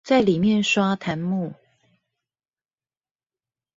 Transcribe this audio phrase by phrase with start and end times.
[0.03, 1.53] 在裡面刷彈幕